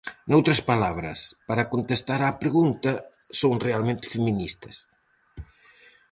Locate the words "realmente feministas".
3.67-4.75